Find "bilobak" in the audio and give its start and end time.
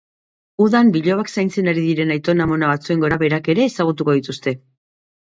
0.93-1.27